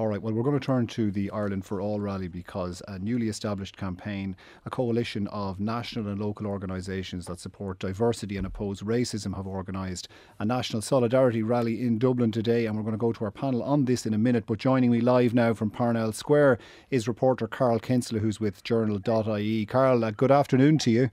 [0.00, 2.98] All right, well, we're going to turn to the Ireland for All rally because a
[2.98, 4.34] newly established campaign,
[4.64, 10.08] a coalition of national and local organisations that support diversity and oppose racism, have organised
[10.38, 12.64] a national solidarity rally in Dublin today.
[12.64, 14.44] And we're going to go to our panel on this in a minute.
[14.46, 16.60] But joining me live now from Parnell Square
[16.90, 19.66] is reporter Carl Kinsella, who's with Journal.ie.
[19.66, 21.10] Carl, uh, good afternoon to you.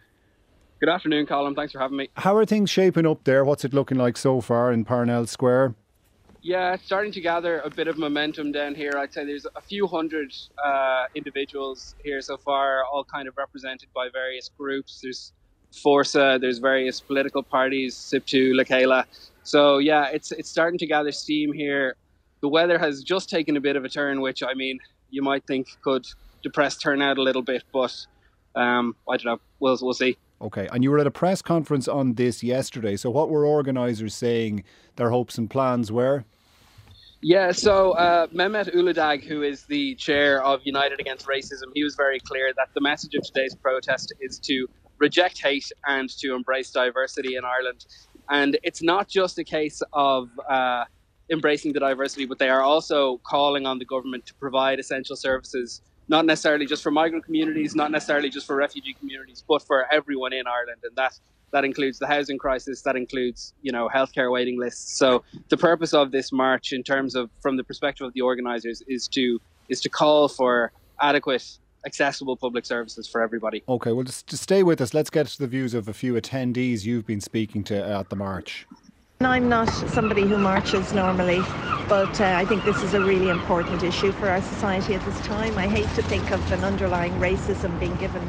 [0.80, 1.56] Good afternoon, Colin.
[1.56, 2.10] Thanks for having me.
[2.16, 3.44] How are things shaping up there?
[3.44, 5.76] What's it looking like so far in Parnell Square?
[6.42, 8.94] Yeah, it's starting to gather a bit of momentum down here.
[8.98, 10.34] I'd say there's a few hundred
[10.64, 15.00] uh, individuals here so far, all kind of represented by various groups.
[15.02, 15.34] There's
[15.84, 19.05] Forsa, there's various political parties, SIPTU, Lakela.
[19.44, 21.95] So yeah, it's it's starting to gather steam here.
[22.42, 25.45] The weather has just taken a bit of a turn, which I mean, you might
[25.48, 26.06] think could
[26.44, 27.94] depress turnout a little bit, but
[28.56, 29.40] um, I don't know.
[29.59, 30.17] We'll we'll see.
[30.40, 32.95] Okay, and you were at a press conference on this yesterday.
[32.95, 34.64] So, what were organisers saying
[34.95, 36.26] their hopes and plans were?
[37.22, 41.95] Yeah, so uh, Mehmet Uludag, who is the chair of United Against Racism, he was
[41.95, 44.67] very clear that the message of today's protest is to
[45.00, 47.88] reject hate and to embrace diversity in Ireland.
[48.30, 50.86] And it's not just a case of uh,
[51.31, 55.81] embracing the diversity, but they are also calling on the government to provide essential services
[56.09, 60.33] not necessarily just for migrant communities, not necessarily just for refugee communities, but for everyone
[60.33, 61.19] in Ireland, and that
[61.52, 64.97] that includes the housing crisis, that includes you know healthcare waiting lists.
[64.97, 68.81] So the purpose of this march, in terms of from the perspective of the organisers,
[68.88, 73.64] is to is to call for adequate accessible public services for everybody.
[73.69, 74.94] Okay, well, just, just stay with us.
[74.94, 78.16] Let's get to the views of a few attendees you've been speaking to at the
[78.16, 78.67] march.
[79.22, 81.40] I'm not somebody who marches normally,
[81.90, 85.20] but uh, I think this is a really important issue for our society at this
[85.26, 85.58] time.
[85.58, 88.22] I hate to think of an underlying racism being given,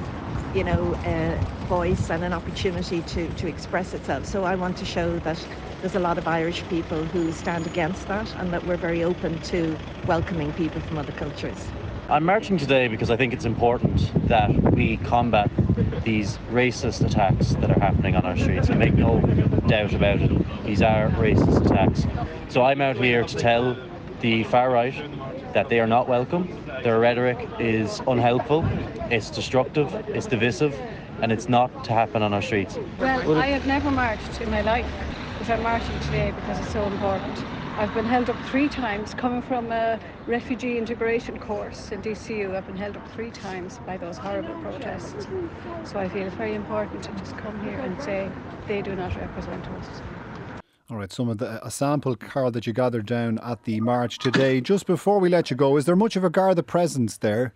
[0.55, 4.25] you know, a voice and an opportunity to, to express itself.
[4.25, 5.47] So I want to show that
[5.83, 9.39] there's a lot of Irish people who stand against that and that we're very open
[9.43, 11.67] to welcoming people from other cultures.
[12.11, 15.51] I'm marching today because I think it's important that we combat
[16.05, 18.71] these racist attacks that are happening on our streets.
[18.71, 19.21] and make no
[19.67, 22.07] doubt about it, these are racist attacks.
[22.49, 23.77] So I'm out here to tell
[24.23, 24.95] the far right
[25.53, 26.49] that they are not welcome.
[26.83, 28.65] Their rhetoric is unhelpful,
[29.11, 30.75] it's destructive, it's divisive,
[31.21, 32.79] and it's not to happen on our streets.
[32.99, 34.91] Well, I have never marched in my life,
[35.39, 37.45] but I'm marching today because it's so important.
[37.79, 42.57] I've been held up three times coming from a refugee integration course in DCU.
[42.57, 45.29] I've been held up three times by those horrible protests.
[45.85, 48.33] So I feel it's very important to just come here and say
[48.67, 50.03] they do not represent us.
[50.91, 54.19] All right, some of the a sample Carl that you gathered down at the march
[54.19, 54.61] today.
[54.61, 57.55] Just before we let you go, is there much of a Garda presence there?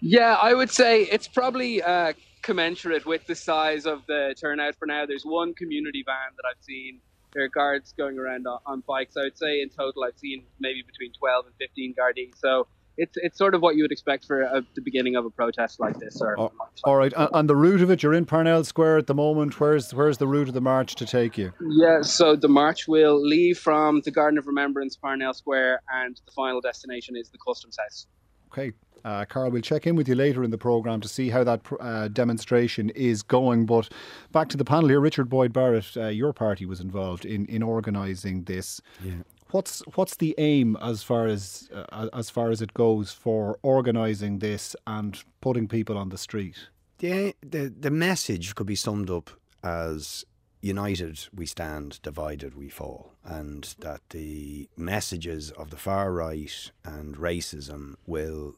[0.00, 2.12] Yeah, I would say it's probably uh,
[2.42, 5.06] commensurate with the size of the turnout for now.
[5.06, 7.00] There's one community van that I've seen
[7.36, 9.16] there are guards going around on, on bikes.
[9.16, 12.32] I would say in total, I've seen maybe between 12 and 15 Gardaí.
[12.36, 12.66] So
[12.96, 15.78] it's it's sort of what you would expect for a, the beginning of a protest
[15.78, 16.18] like this.
[16.22, 16.52] Or oh,
[16.84, 19.60] all right, and the route of it, you're in Parnell Square at the moment.
[19.60, 21.52] Where's where's the route of the march to take you?
[21.60, 26.32] Yeah, so the march will leave from the Garden of Remembrance, Parnell Square, and the
[26.32, 28.06] final destination is the Customs House.
[28.52, 28.72] Okay,
[29.06, 31.60] uh, Carl, we'll check in with you later in the programme to see how that
[31.78, 33.64] uh, demonstration is going.
[33.64, 33.88] But
[34.32, 37.62] back to the panel here, Richard Boyd Barrett, uh, your party was involved in, in
[37.62, 38.80] organising this.
[39.04, 39.12] Yeah.
[39.52, 44.40] What's what's the aim as far as uh, as far as it goes for organising
[44.40, 46.68] this and putting people on the street?
[46.98, 49.30] The, the the message could be summed up
[49.62, 50.24] as
[50.60, 57.16] united we stand, divided we fall, and that the messages of the far right and
[57.16, 58.56] racism will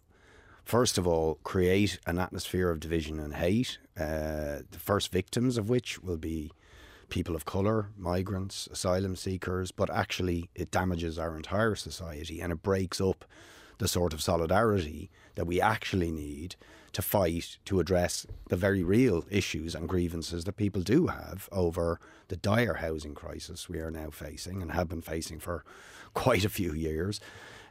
[0.68, 3.78] first of all, create an atmosphere of division and hate.
[3.98, 6.52] Uh, the first victims of which will be
[7.08, 12.62] people of colour, migrants, asylum seekers, but actually it damages our entire society and it
[12.62, 13.24] breaks up
[13.78, 16.54] the sort of solidarity that we actually need
[16.92, 22.00] to fight to address the very real issues and grievances that people do have over
[22.28, 25.64] the dire housing crisis we are now facing and have been facing for
[26.14, 27.20] quite a few years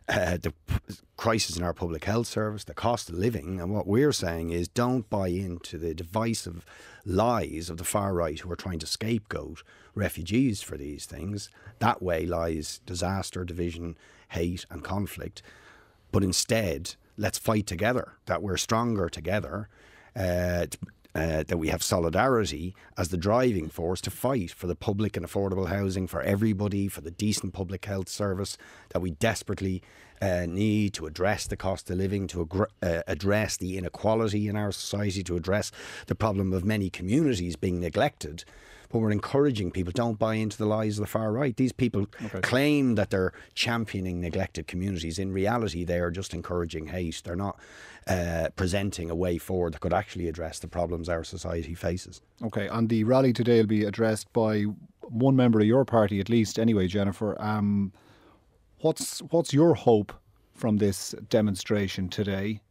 [0.10, 3.60] uh, the p- crisis in our public health service, the cost of living.
[3.60, 6.66] And what we're saying is don't buy into the divisive
[7.06, 9.64] lies of the far right who are trying to scapegoat
[9.96, 11.50] refugees for these things.
[11.80, 13.98] That way lies disaster, division,
[14.30, 15.42] hate, and conflict.
[16.12, 19.70] But instead, let's fight together, that we're stronger together.
[20.16, 20.66] Uh,
[21.16, 25.26] uh, that we have solidarity as the driving force to fight for the public and
[25.26, 28.56] affordable housing for everybody, for the decent public health service
[28.90, 29.82] that we desperately
[30.22, 32.48] uh, need to address the cost of living, to
[32.84, 35.72] uh, address the inequality in our society, to address
[36.06, 38.44] the problem of many communities being neglected
[38.90, 41.56] but we're encouraging people don't buy into the lies of the far right.
[41.56, 42.42] These people okay.
[42.42, 45.20] claim that they're championing neglected communities.
[45.20, 47.22] In reality, they are just encouraging hate.
[47.24, 47.60] They're not
[48.08, 52.22] uh, presenting a way forward that could actually address the problems our society faces.
[52.44, 54.66] Okay, and the rally today will be addressed by
[55.02, 57.40] one member of your party, at least, anyway, Jennifer.
[57.42, 57.92] Um,
[58.80, 60.14] what's what's your hope
[60.54, 62.62] from this demonstration today?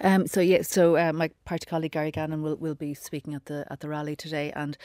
[0.00, 3.46] Um, so yeah, so uh, my party colleague Gary Gannon will, will be speaking at
[3.46, 4.76] the at the rally today, and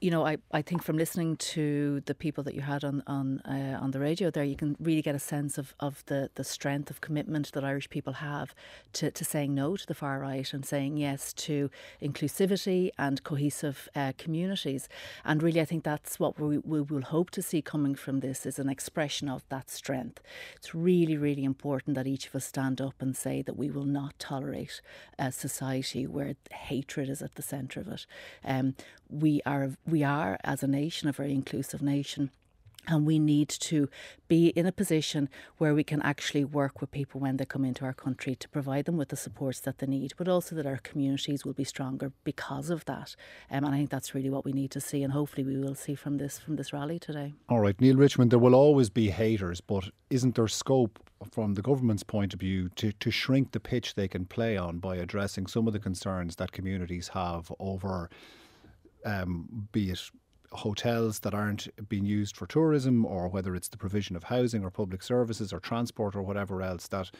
[0.00, 3.40] you know, I, I think from listening to the people that you had on on
[3.40, 6.44] uh, on the radio there, you can really get a sense of, of the, the
[6.44, 8.54] strength of commitment that Irish people have
[8.94, 11.70] to, to saying no to the far right and saying yes to
[12.02, 14.88] inclusivity and cohesive uh, communities.
[15.24, 18.46] And really, I think that's what we, we will hope to see coming from this
[18.46, 20.20] is an expression of that strength.
[20.56, 23.84] It's really, really important that each of us stand up and say that we will
[23.84, 24.80] not tolerate
[25.18, 28.06] a society where hatred is at the centre of it.
[28.44, 28.74] Um,
[29.08, 32.30] we are we are as a nation a very inclusive nation
[32.86, 33.88] and we need to
[34.28, 35.28] be in a position
[35.58, 38.84] where we can actually work with people when they come into our country to provide
[38.84, 42.12] them with the supports that they need, but also that our communities will be stronger
[42.24, 43.14] because of that.
[43.50, 45.74] Um, and I think that's really what we need to see, and hopefully we will
[45.74, 47.34] see from this from this rally today.
[47.48, 50.98] All right, Neale Richmond, there will always be haters, but isn't there scope
[51.30, 54.78] from the government's point of view to, to shrink the pitch they can play on
[54.78, 58.08] by addressing some of the concerns that communities have over
[59.04, 60.10] um, be it
[60.52, 64.70] hotels that aren't being used for tourism or whether it's the provision of housing or
[64.70, 67.10] public services or transport or whatever else that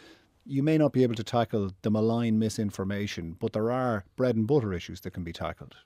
[0.47, 4.47] you may not be able to tackle the malign misinformation, but there are bread and
[4.47, 5.77] butter issues that can be tackled.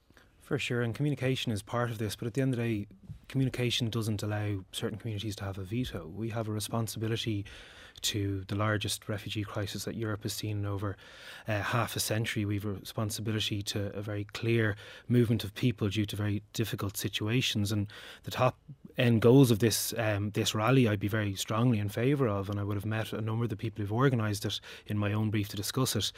[0.41, 2.87] For sure, and communication is part of this, but at the end of the day,
[3.29, 6.07] communication doesn't allow certain communities to have a veto.
[6.07, 7.45] We have a responsibility
[8.03, 10.97] to the largest refugee crisis that Europe has seen in over
[11.49, 12.45] uh, half a century.
[12.45, 14.77] We've a responsibility to a very clear
[15.09, 17.73] movement of people due to very difficult situations.
[17.73, 17.87] And
[18.25, 18.57] the top
[18.97, 22.61] end goals of this um, this rally, I'd be very strongly in favour of, and
[22.61, 25.31] I would have met a number of the people who've organised it in my own
[25.31, 26.13] brief to discuss it.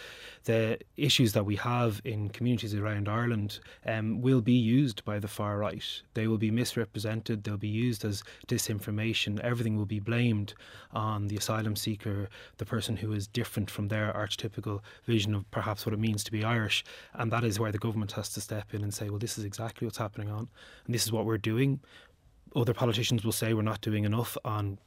[0.45, 5.29] The issues that we have in communities around Ireland um, will be used by the
[5.29, 5.85] far right.
[6.15, 7.45] They will be misrepresented.
[7.45, 9.41] They'll be used as disinformation.
[9.41, 10.55] Everything will be blamed
[10.93, 12.29] on the asylum seeker,
[12.59, 16.33] the person who is different from their archetypical vision of perhaps what it means to
[16.33, 16.85] be Irish.
[17.15, 19.45] And that is where the government has to step in and say, well, this is
[19.45, 20.49] exactly what's happening on,
[20.87, 21.81] and this is what we're doing.
[22.57, 24.79] Other politicians will say we're not doing enough on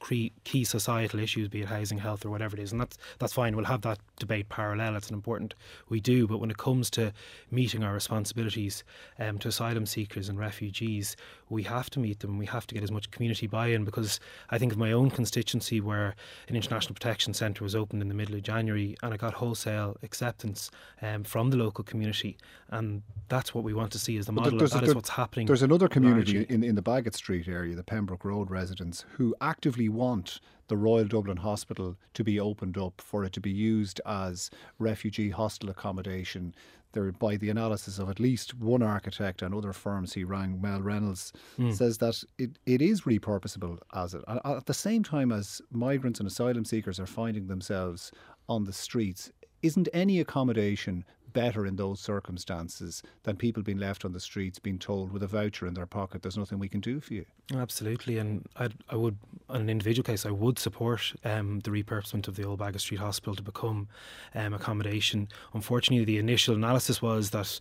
[0.00, 3.56] key societal issues, be it housing, health, or whatever it is, and that's that's fine.
[3.56, 4.96] We'll have that debate parallel.
[4.96, 5.54] It's an important
[5.88, 7.12] we do, but when it comes to
[7.50, 8.84] meeting our responsibilities
[9.18, 11.16] um, to asylum seekers and refugees,
[11.48, 12.38] we have to meet them.
[12.38, 15.80] We have to get as much community buy-in because I think of my own constituency
[15.80, 16.14] where
[16.48, 19.96] an international protection centre was opened in the middle of January, and I got wholesale
[20.02, 20.70] acceptance
[21.02, 22.36] um, from the local community,
[22.70, 24.58] and that's what we want to see as the model.
[24.58, 25.46] That is what's happening.
[25.46, 29.87] There's another community in, in the Baggot Street area, the Pembroke Road residents, who actively
[29.88, 34.50] want the Royal Dublin Hospital to be opened up for it to be used as
[34.78, 36.54] refugee hostel accommodation.
[36.92, 40.80] There, by the analysis of at least one architect and other firms he rang, Mel
[40.80, 41.74] Reynolds, mm.
[41.74, 44.22] says that it, it is repurposable as it.
[44.26, 48.10] At the same time as migrants and asylum seekers are finding themselves
[48.48, 49.30] on the streets,
[49.62, 54.78] isn't any accommodation better in those circumstances than people being left on the streets being
[54.78, 57.24] told with a voucher in their pocket there's nothing we can do for you.
[57.54, 59.16] Absolutely and I'd, i would
[59.48, 63.00] on an individual case I would support um, the repurposement of the old Baggot Street
[63.00, 63.88] Hospital to become
[64.34, 65.28] um, accommodation.
[65.54, 67.60] Unfortunately the initial analysis was that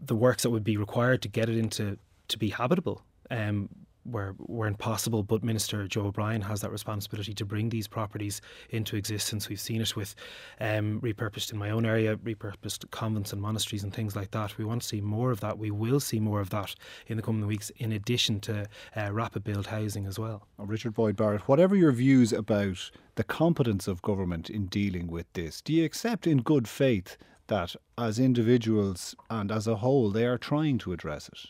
[0.00, 3.68] the works that would be required to get it into to be habitable um,
[4.10, 5.22] were weren't possible.
[5.22, 9.48] But Minister Joe O'Brien has that responsibility to bring these properties into existence.
[9.48, 10.14] We've seen it with
[10.60, 14.58] um, repurposed in my own area, repurposed convents and monasteries and things like that.
[14.58, 15.58] We want to see more of that.
[15.58, 16.74] We will see more of that
[17.06, 20.46] in the coming weeks, in addition to uh, rapid build housing as well.
[20.58, 25.60] Richard Boyd Barrett, whatever your views about the competence of government in dealing with this,
[25.60, 27.16] do you accept in good faith
[27.48, 31.46] that as individuals and as a whole they are trying to address it?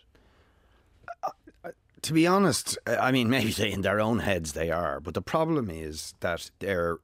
[2.02, 5.22] To be honest, I mean, maybe they, in their own heads they are, but the
[5.22, 6.98] problem is that their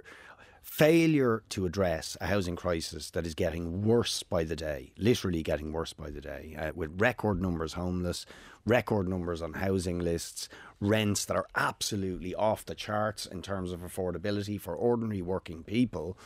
[0.62, 5.72] failure to address a housing crisis that is getting worse by the day, literally getting
[5.72, 8.26] worse by the day, uh, with record numbers homeless,
[8.66, 10.48] record numbers on housing lists,
[10.80, 16.18] rents that are absolutely off the charts in terms of affordability for ordinary working people.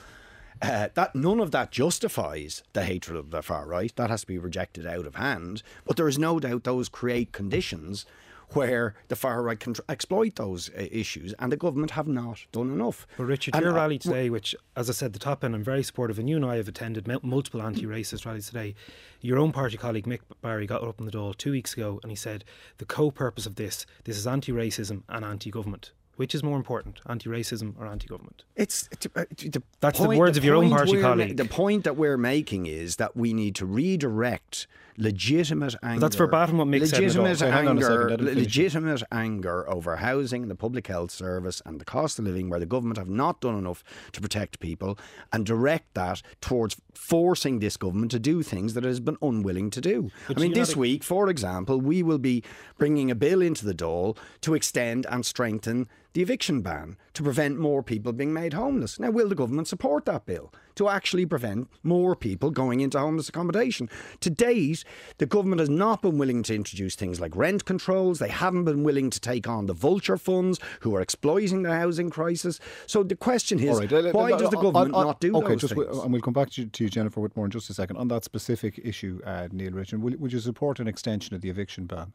[0.62, 3.94] Uh, that none of that justifies the hatred of the far right.
[3.96, 5.62] That has to be rejected out of hand.
[5.84, 8.06] But there is no doubt those create conditions
[8.54, 12.44] where the far right can tr- exploit those uh, issues, and the government have not
[12.52, 13.06] done enough.
[13.16, 15.64] But Richard, And, your uh, rally today, which, as I said, the top end, I'm
[15.64, 18.74] very supportive, and you and I have attended mul- multiple anti-racist rallies today.
[19.20, 22.10] Your own party colleague Mick Barry got up in the Dáil two weeks ago, and
[22.10, 22.44] he said
[22.78, 25.92] the co-purpose of this, this is anti-racism and anti-government.
[26.16, 28.42] Which is more important, anti-racism or anti-government?
[28.56, 31.36] It's, it's uh, the That's the words of your own party we're ma- colleague.
[31.36, 34.66] the point that we're making is that we need to redirect
[34.98, 36.00] legitimate anger.
[36.00, 37.42] that's verbatim what said legitimate Dáil.
[37.42, 41.62] Okay, hang on a second, anger, le- legitimate anger over housing the public health service
[41.64, 44.98] and the cost of living, where the government have not done enough to protect people,
[45.32, 49.70] and direct that towards forcing this government to do things that it has been unwilling
[49.70, 50.10] to do.
[50.26, 52.42] But I mean, this a- week, for example, we will be
[52.76, 57.58] bringing a bill into the Dáil to extend and strengthen the eviction ban to prevent
[57.58, 58.98] more people being made homeless.
[58.98, 63.28] Now, will the government support that bill to actually prevent more people going into homeless
[63.28, 63.88] accommodation?
[64.20, 64.82] To date,
[65.18, 68.18] the government has not been willing to introduce things like rent controls.
[68.18, 72.10] They haven't been willing to take on the vulture funds who are exploiting the housing
[72.10, 72.58] crisis.
[72.86, 75.20] So the question is, All right, let- why let- does the on- government on- not
[75.20, 75.84] do okay, those just things?
[75.86, 77.96] w- and we'll come back to, to you, Jennifer Whitmore, in just a second.
[77.96, 81.50] On that specific issue, uh, Neale Richard, will, would you support an extension of the
[81.50, 82.12] eviction ban?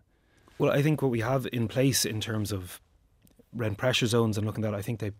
[0.58, 2.80] Well, I think what we have in place in terms of
[3.54, 5.12] rent pressure zones and looking at that, I think they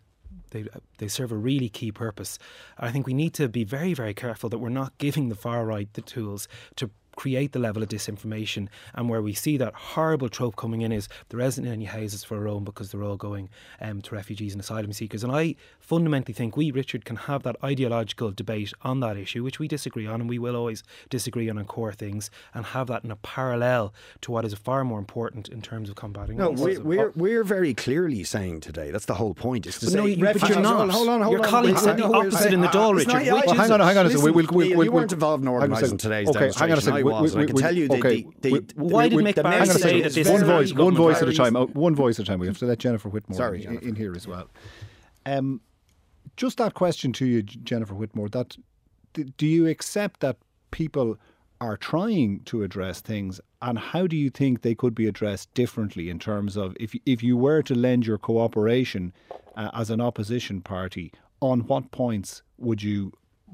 [0.50, 2.38] they uh, they serve a really key purpose.
[2.78, 5.64] I think we need to be very very careful that we're not giving the far
[5.64, 10.28] right the tools to create the level of disinformation and where we see that horrible
[10.28, 13.48] trope coming in is there isn't any houses for our own because they're all going
[13.80, 17.56] um, to refugees and asylum seekers and I fundamentally think we Richard can have that
[17.62, 21.58] ideological debate on that issue which we disagree on and we will always disagree on
[21.58, 25.48] on core things and have that in a parallel to what is far more important
[25.48, 29.34] in terms of combating No, we're, we're, we're very clearly saying today, that's the whole
[29.34, 30.90] point, Is to but say, no, you, but you're not.
[30.90, 31.48] Hold on, hold Your on.
[31.50, 33.30] colleague said No, the we're opposite saying- in the Dáil, it's not- Richard.
[33.30, 34.08] I Well, hang on, hang on a second.
[34.08, 36.28] listen, We'll- we'll- Neale, we'll- you weren't we'll- involved in hang on a organising today's
[36.28, 36.82] Okay, hang on a demonstration.
[36.92, 37.03] second.
[37.04, 39.22] We- was, we- and I can tell you okay, the, we- the, Why did the-
[39.22, 41.28] Mick Barry Hang on a message say that is this one voice, one voice at
[41.28, 41.56] a time.
[41.56, 42.38] Oh, one voice at a time.
[42.40, 43.88] We have to let Jennifer Whitmore Sorry, in, Jennifer.
[43.88, 44.48] in here as well.
[45.26, 45.60] Um,
[46.36, 48.28] just that question to you, Jennifer Whitmore.
[48.28, 48.56] That
[49.36, 50.36] do you accept that
[50.70, 51.16] people
[51.60, 56.10] are trying to address things, and how do you think they could be addressed differently
[56.10, 59.12] in terms of if if you were to lend your cooperation
[59.56, 63.12] uh, as an opposition party, on what points would you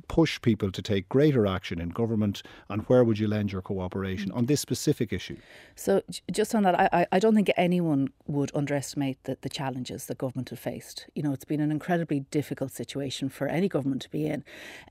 [0.08, 4.30] push people to take greater action in government, and where would you lend your cooperation
[4.32, 5.36] on this specific issue?
[5.74, 10.18] So, just on that, I, I- don't think anyone would underestimate the, the challenges that
[10.18, 11.06] government have faced.
[11.14, 14.42] You know, it's been an incredibly difficult situation for any government to be in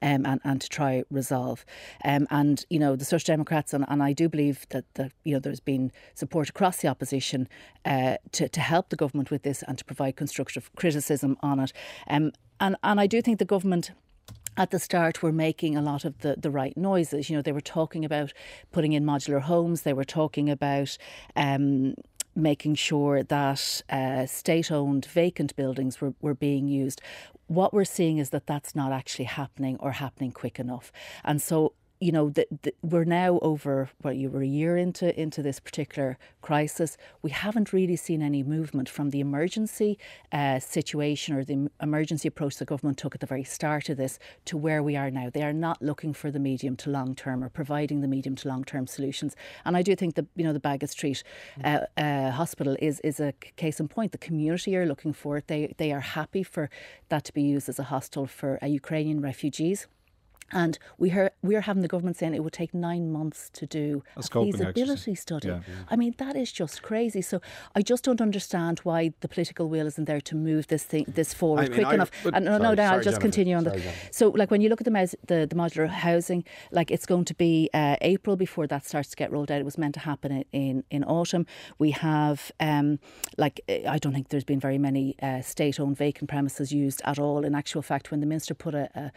[0.02, 1.66] um, and, and to try resolve.
[2.04, 5.34] Um, and, you know, the Social Democrats, and, and I do believe that, that, you
[5.34, 7.50] know, there's been support across the opposition
[7.86, 11.74] uh, to, to help the government with this and to provide constructive criticism on it.
[12.08, 13.92] Um, and, and I do think the government
[14.60, 17.30] at the start were making a lot of the, the right noises.
[17.30, 18.34] You know, they were talking about
[18.74, 20.98] putting in modular homes, they were talking about
[21.36, 21.96] um,
[22.36, 27.02] making sure that uh, state owned vacant buildings were, were being used.
[27.48, 30.92] What we're seeing is that that's not actually happening or happening quick enough.
[31.24, 32.48] And so you know, the,
[32.82, 36.98] we're now over what you were a year into into this particular crisis.
[37.22, 40.00] We haven't really seen any movement from the emergency
[40.32, 44.18] uh, situation or the emergency approach the government took at the very start of this
[44.46, 45.30] to where we are now.
[45.30, 48.48] They are not looking for the medium to long term or providing the medium to
[48.48, 49.36] long term solutions.
[49.66, 51.22] And I do think that you know the Baggot Street
[51.64, 54.14] uh, uh, Hospital is is a case in point.
[54.14, 55.48] The community are looking for it.
[55.48, 56.70] They they are happy for
[57.10, 59.88] that to be used as a hostel for uh, Ukrainian refugees.
[60.52, 63.66] And we heard we are having the government saying it would take nine months to
[63.66, 65.20] do A a, feasibility exercise.
[65.20, 65.48] study.
[65.50, 65.62] Yeah.
[65.90, 67.22] I mean, that is just crazy.
[67.22, 67.42] So
[67.76, 71.34] I just don't understand why the political will isn't there to move this thing this
[71.34, 72.12] forward I mean, quick I- enough.
[72.24, 73.80] but- and no, no, sorry, no, I'll just continue on Sorry.
[73.82, 74.08] Jennifer.
[74.12, 77.26] So, like when you look at the mes- the, the modular housing, like it's going
[77.26, 79.60] to be uh, April before that starts to get rolled out.
[79.60, 81.46] It was meant to happen in in, autumn.
[81.78, 83.00] We have um,
[83.38, 87.44] like I don't think there's been very many uh, state-owned vacant premises used at all.
[87.46, 89.12] In actual fact, when the minister put a a,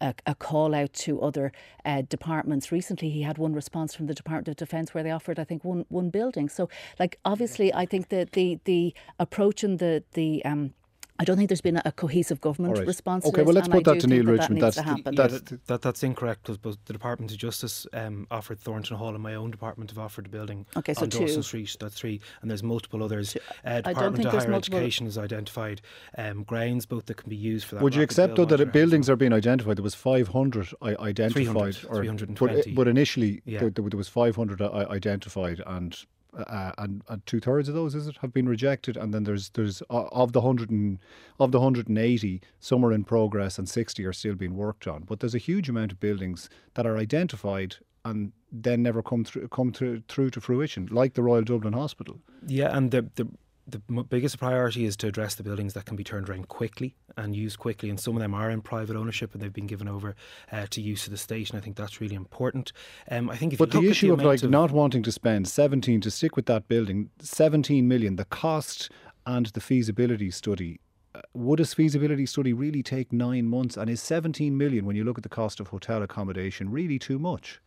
[0.00, 0.34] a, a
[0.74, 1.52] out to other
[1.84, 5.38] uh, departments recently, he had one response from the Department of Defence where they offered,
[5.38, 6.48] I think, one one building.
[6.48, 10.74] So, like obviously, I think that the the approach and the the um,
[11.16, 12.86] I don't think there's been a, a cohesive government All right.
[12.88, 13.22] response.
[13.22, 14.62] to Okay, this, well, let's put that to think Neale that Richmond.
[14.62, 15.14] That needs That's to the- happen.
[15.14, 19.14] That's that, that, that's incorrect because both the Department of Justice um, offered Thornton Hall
[19.14, 21.42] and my own department have offered a building Okay, so on Dawson two.
[21.42, 21.76] Street.
[21.78, 23.36] That's three, and there's multiple others.
[23.64, 25.80] Uh, Department of Higher Education has identified
[26.18, 27.84] um, grounds both that can be used for that.
[27.84, 29.76] Would you accept though that modular buildings are being identified?
[29.76, 32.54] There was 500 identified, 300, or 320.
[32.56, 33.60] But, but initially Yeah.
[33.60, 35.96] there, there was 500 identified, and
[36.36, 39.50] uh, and, and two thirds of those is it have been rejected, and then there's
[39.50, 40.98] there's uh, of the hundred and
[41.38, 45.02] of the 180, some are in progress, and 60 are still being worked on.
[45.02, 49.48] But there's a huge amount of buildings that are identified and then never come through
[49.48, 52.20] come through, through to fruition, like the Royal Dublin Hospital.
[52.46, 53.28] Yeah, and the the
[53.66, 57.34] the biggest priority is to address the buildings that can be turned around quickly and
[57.34, 57.88] used quickly.
[57.90, 60.14] And some of them are in private ownership and they've been given over
[60.52, 61.50] uh, to use of the state.
[61.50, 62.72] And I think that's really important.
[63.10, 66.00] Um, I think, but the issue the of like of not wanting to spend seventeen
[66.02, 68.90] to stick with that building, seventeen million, the cost
[69.26, 70.80] and the feasibility study.
[71.14, 73.76] Uh, would a feasibility study really take nine months?
[73.76, 77.18] And is 17 million, when you look at the cost of hotel accommodation, really too
[77.18, 77.60] much?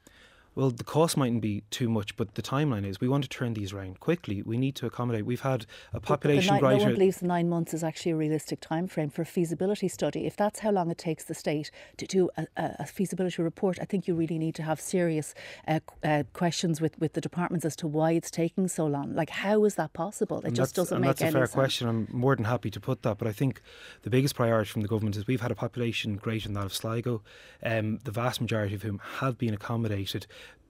[0.58, 3.54] Well, the cost mightn't be too much, but the timeline is we want to turn
[3.54, 4.42] these around quickly.
[4.42, 5.24] We need to accommodate.
[5.24, 8.14] We've had a population but the ni- No one believes the nine months is actually
[8.14, 10.26] a realistic time frame for a feasibility study.
[10.26, 13.86] If that's how long it takes the state to do a, a feasibility report, I
[13.86, 15.36] think you really need to have serious
[15.68, 19.14] uh, uh, questions with, with the departments as to why it's taking so long.
[19.14, 20.40] Like, how is that possible?
[20.40, 21.34] It and just doesn't make any sense.
[21.34, 21.88] That's a fair question.
[21.88, 23.62] I'm more than happy to put that, but I think
[24.02, 26.74] the biggest priority from the government is we've had a population greater than that of
[26.74, 27.22] Sligo,
[27.62, 30.26] um, the vast majority of whom have been accommodated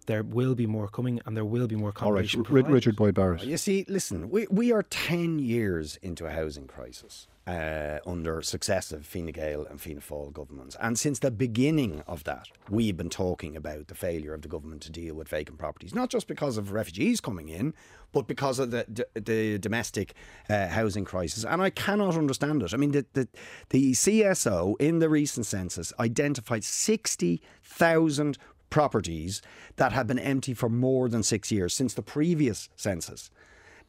[0.08, 2.44] there will be more coming and there will be more competition.
[2.48, 3.44] All right, Richard Boyd Barrett.
[3.44, 7.28] You see, listen, we, we are 10 years into a housing crisis.
[7.46, 10.76] Uh, under successive Fine Gael and Fianna Fáil governments.
[10.82, 14.82] And since the beginning of that, we've been talking about the failure of the government
[14.82, 17.74] to deal with vacant properties, not just because of refugees coming in,
[18.12, 20.14] but because of the, the domestic
[20.50, 21.46] uh, housing crisis.
[21.46, 22.74] And I cannot understand it.
[22.74, 23.30] I mean, the, the,
[23.70, 28.38] the CSO in the recent census identified 60,000
[28.70, 29.42] properties
[29.78, 33.30] that have been empty for more than six years since the previous census.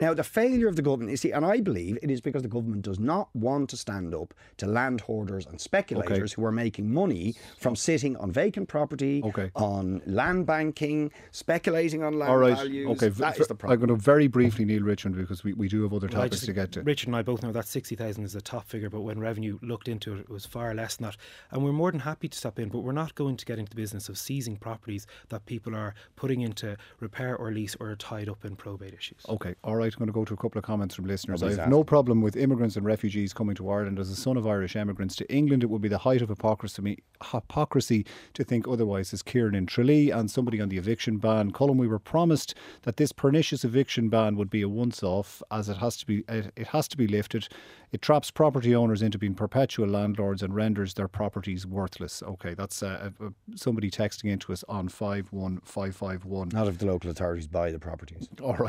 [0.01, 2.49] Now, the failure of the government, you see, and I believe it is because the
[2.49, 6.41] government does not want to stand up to land hoarders and speculators okay.
[6.41, 9.51] who are making money from sitting on vacant property, okay.
[9.57, 12.57] on land banking, speculating on land All right.
[12.57, 12.89] values.
[12.91, 13.75] Okay, that v- is the problem.
[13.75, 16.47] I'm going to very briefly, Neale Richmond, because we, we do have other topics just,
[16.47, 16.83] to get to.
[16.83, 19.89] Richard and I both know that 60,000 is the top figure, but when revenue looked
[19.89, 21.17] into it, it was far less than that.
[21.51, 23.71] And we're more than happy to step in, but we're not going to get into
[23.71, 27.97] the business of seizing properties that people are putting into repair or lease or are
[27.97, 29.23] tied up in probate issues.
[29.29, 29.88] Okay, all right.
[29.95, 31.43] I'm going to go to a couple of comments from listeners.
[31.43, 33.99] I have no problem with immigrants and refugees coming to Ireland.
[33.99, 37.03] As a son of Irish immigrants to England, it would be the height of hypocrisy,
[37.31, 41.51] hypocrisy to think otherwise, as Kieran in Tralee and somebody on the eviction ban.
[41.51, 45.69] Colin, we were promised that this pernicious eviction ban would be a once off, as
[45.69, 47.49] it has to be, it, it has to be lifted.
[47.91, 52.23] It traps property owners into being perpetual landlords and renders their properties worthless.
[52.23, 56.51] Okay, that's uh, uh, somebody texting into us on 51551.
[56.53, 58.29] Not if the local authorities buy the properties.
[58.43, 58.57] All right.